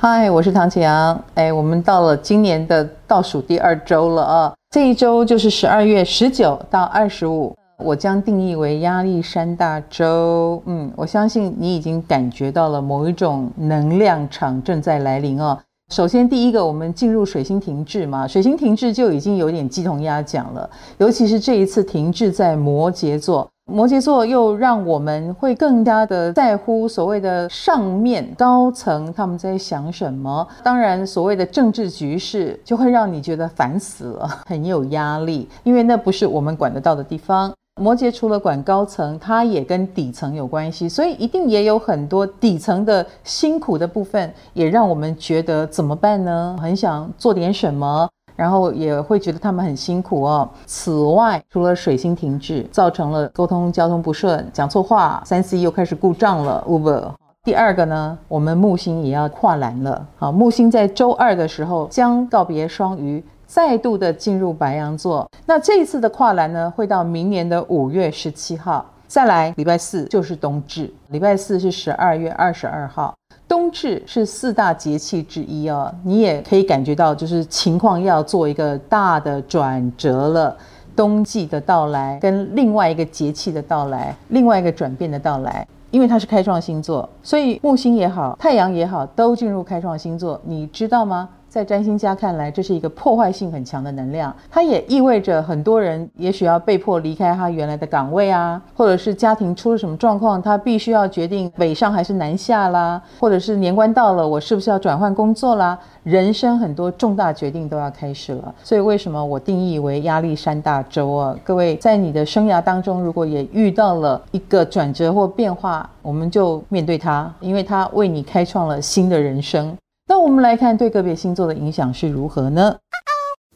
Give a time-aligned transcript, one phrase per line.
[0.00, 1.20] 嗨，我是唐启阳。
[1.34, 4.54] 哎，我们到了今年的倒数第二周了啊！
[4.70, 10.62] 这一周就是十二月十九到二十五，我将定义为压力山大周。
[10.66, 15.58] 嗯，我相信你已经感觉到了某一种能量场正在来临哦。
[15.92, 23.50] 首先，第一个，我们进入水星停滞嘛，水星停滞就已经有点鸡同鸭讲了，尤其是这一次停滞在摩羯座。
[23.70, 30.48] 摩羯座又让我们会更加的在乎所谓的上面高层他们在想什么。
[30.62, 37.52] 当然，所谓的政治局势就会让你觉得烦死了，很有压力，因为那不是我们管得到的地方。
[37.78, 46.56] 摩羯除了管高层，它也跟底层有关系，所以一定也有很多底层的辛苦的部分，也让我们觉得怎么办呢？
[46.58, 48.08] 很想做点什么。
[48.38, 50.48] 然后也会觉得他们很辛苦哦。
[50.64, 56.64] 此外，除了水星停滞，造成了沟通交通不顺，讲错话三 C 又开始故障了。
[56.68, 57.10] Uber。
[57.42, 60.06] 第二个呢，我们木星也要跨栏了。
[60.16, 65.28] 好，木星在周二的时候将告别双鱼，再度的进入白羊座。
[65.44, 68.86] 那这一次的跨栏呢，会到明年的五月十七号。
[69.08, 73.14] 再来，礼拜四就是冬至，礼拜四是十二月二十二号。
[73.48, 80.56] 冬至是四大节气之一哦，你也可以感觉到，就是情况要做一个大的转折了。
[80.94, 91.28] 冬季的到来跟另外一个节气的到来，另外一个转变的到来，因为它是开创星座，所以木星也好，太阳也好，都进入开创星座，你知道吗？
[91.48, 105.78] 在占星家看来，这是一个破坏性很强的能量，它也意味着很多人也许要被迫离开他原来的岗位啊，或者是家庭出了什么状况，他必须要决定北上还是南下啦，或者是年关到了，我是不是要转换工作啦？
[106.04, 111.36] 人生很多重大决定都要开始了，所以为什么我定义为压力山大周啊？
[111.42, 119.76] 各位在你的生涯当中，如果也遇到了一个转折或变化，我们就面对它，因为它为你开创了新的人生。
[120.18, 122.76] 那我们来看对个别星座的影响是如何呢？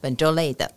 [0.01, 0.71] 本周类的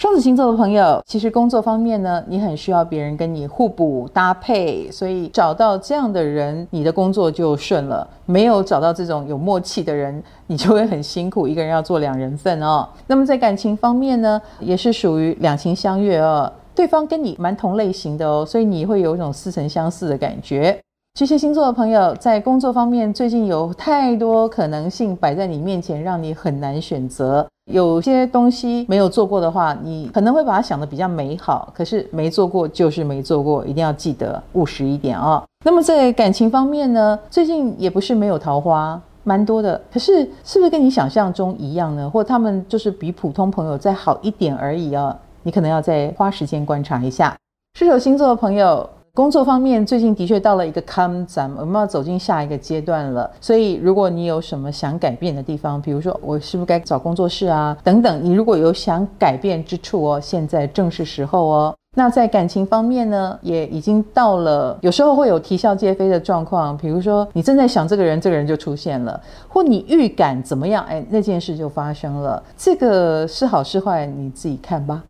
[0.00, 8.04] 双子星座的朋友，其实工作方面呢，你很需要别人跟你互补搭配，所以找到这样的人，你的工作就顺了。
[8.26, 12.88] 没有找到这种有默契的人，你就会很辛苦，一个人要做两人份哦。
[13.06, 20.76] 那么在感情方面呢，也是属于两情相悦哦，对方跟你蛮同类型的哦，所以你会有一种似曾相识的感觉。
[21.14, 27.46] 巨蟹星座的朋友，在工作方面最近有太多可能性摆在你面前，让你很难选择。
[27.70, 35.42] 有些东西没有做过的话，你可能会把它想得比较美好，可是没做过就是没做过，一定要记得务实一点、哦。
[35.64, 39.78] 那么在感情方面呢，最近也不是没有桃花，蛮多的。
[39.92, 42.08] 可是是不是跟你想象中一样呢？
[42.08, 45.14] 或他们就是比普通朋友再好一点而已、哦？
[45.42, 47.36] 你可能要再花时间观察一下。
[47.78, 48.88] 射手星座的朋友。
[49.12, 53.28] 工作方面，最近的确到了一个坎，咱们我们要走进下一个阶段了。
[53.40, 61.74] 所以，如果你有什么想改变的地方，比如说我是不是该找工作室啊，等等，你如果有想改变之处哦，现在正是时候哦。
[61.96, 66.76] 那在感情方面呢，也已经到了，有时候会有啼笑皆非的状况。
[66.76, 72.40] 比如说，你正在想这个人，这个人就出现了，或你预感怎么样，哎，那件事就发生了。
[72.56, 75.02] 这个是好是坏，你自己看吧。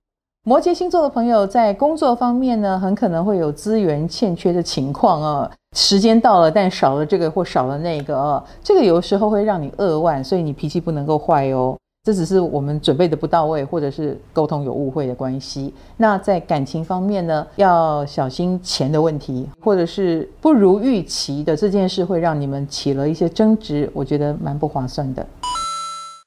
[0.42, 5.50] 摩羯星座的朋友在工作方面呢，很可能会有资源欠缺的情况啊。
[5.76, 11.76] 时间到了，但少了这个或少了那个啊，这个有时候会让你扼腕，所以你脾气不能够坏哦。
[12.04, 15.74] 这只是我们准备的不到位，或者是沟通有误会的关系。
[15.98, 25.26] 那在感情方面呢，要小心钱的问题，或者是不如预期的这件事，会让你们起了一些争执，我觉得蛮不划算的。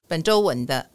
[0.07, 0.92] 本周稳的。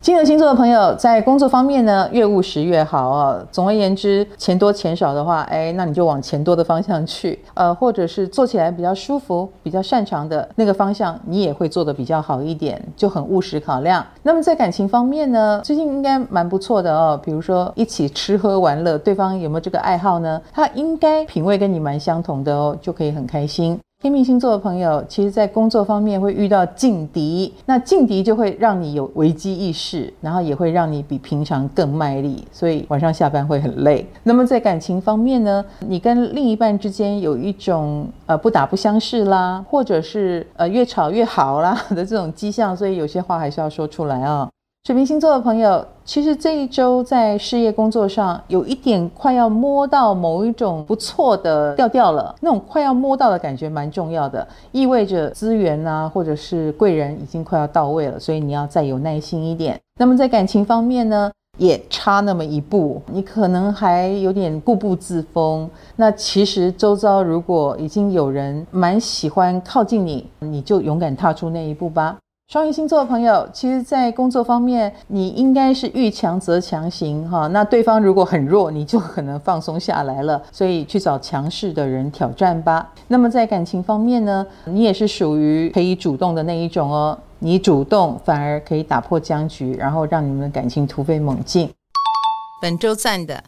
[0.00, 3.46] 金牛星座的朋友在工作方面呢，越务实越好哦。
[3.52, 14.02] 总而言之，钱多钱少的话，哎，那你就往钱多的方向去，呃，或者是做起来比较舒服、比较擅长的那个方向，你也会做得比较好一点，就很务实考量。
[14.22, 17.20] 那么在感情方面呢，最近应该蛮不错的哦。
[17.22, 20.40] 比如说一起吃喝玩乐，对方有没有这个爱好呢？
[20.50, 23.78] 他应该品味跟你蛮相同的哦，就可以很开心。
[24.02, 34.06] 天秤星座的朋友，其实，在工作方面会遇到劲敌，那劲敌就会让你有危机意识，然后也会让你比平常更卖力，所以晚上下班会很累。
[34.22, 44.48] 那么在感情方面呢，你跟另一半之间有一种呃不打不相识啦，或者是呃越吵越好啦的这种迹象，所以有些话还是要说出来啊、
[44.86, 59.78] 水瓶星座的朋友，其实这一周在事业工作上有一点快要摸到某一种不错的调调了，那种快要摸到的感觉蛮重要的，意味着资源啊，或者是贵人已经快要到位了，所以你要再有耐心一点。
[59.98, 65.68] 那么在感情方面呢，也差那么一步，你可能还有点固步自封。
[65.94, 72.16] 那其实周遭如果已经有人蛮喜欢靠近你，你就勇敢踏出那一步吧。
[72.50, 77.46] 双鱼星座的朋友，其实，在工作方面，你应该是遇强则强行哈。
[77.46, 80.42] 那对方如果很弱，你就可能放松下来了。
[80.50, 82.92] 所以去找强势的人挑战吧。
[83.06, 87.16] 那么在感情方面呢，你也是属于可以主动的那一种哦。
[87.38, 91.70] 你主动反而可以打破僵局，然后让你们的感情突飞猛进。
[92.60, 93.44] 本周赞的。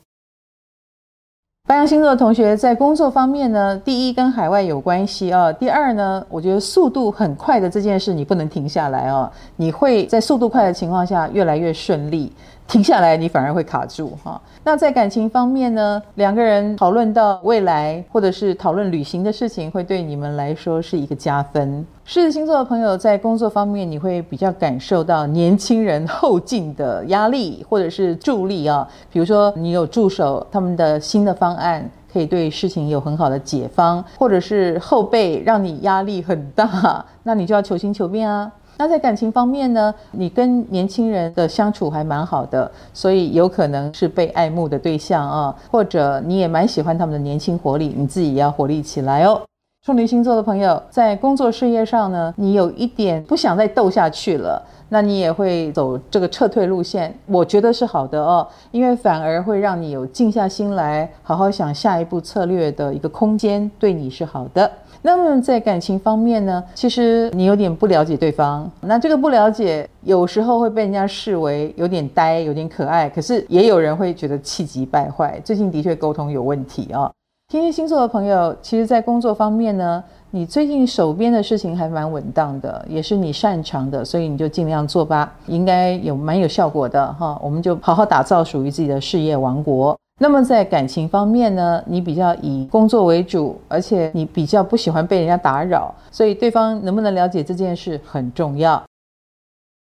[1.68, 12.32] 白羊星座的同学在工作方面呢，第一跟海外有关系啊，第二呢，我觉得速度很快的这件事你不能停下来哦，你会在速度快的情况下越来越顺利。
[12.68, 14.40] 停下来，你反而会卡住哈。
[14.64, 21.84] 那在感情方面呢，两个人讨论到未来，或者是讨论旅行的事情，会对你们来说是一个加分。
[22.04, 28.88] 狮子星座的朋友在工作方面，你会比较感受到年轻人后劲的压力，或者是助力啊。
[29.10, 38.50] 比如说，你有助手，他们的新的方案可以对事情有很好的解方，或者是后辈让你压力很大，那你就要求新求变啊。
[38.82, 49.40] 那在感情方面呢，你跟年轻人的相处还蛮好的，所以有可能是被爱慕的对象啊，或者你也蛮喜欢他们的年轻活力，你自己也要活力起来哦。
[49.84, 64.70] 处女星座的朋友在工作事业上呢，你有一点不想再斗下去了，那你也会走这个撤退路线，我觉得是好的哦，因为反而会让你有静下心来，好好想下一步策略的一个空间，对你是好的。
[65.02, 75.40] 那么在感情方面呢，其实你有点不了解对方，那这个不了解有时候会被人家视为有点呆、有点可爱，可是也有人会觉得气急败坏。
[75.44, 77.10] 最近的确沟通有问题啊。
[77.52, 87.38] 天蝎星座的朋友，其实在工作方面呢，你最近手边的事情还蛮稳当的，也是你擅长的，所以你就尽量做吧，应该有蛮有效果的哈。
[87.42, 89.94] 我们就好好打造属于自己的事业王国。
[90.18, 98.82] 那么在感情方面呢，你比较以工作为主，而且你比较不喜欢被人家打扰，所以对方能不能了解这件事很重要。